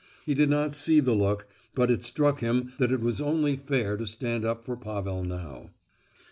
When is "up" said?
4.43-4.65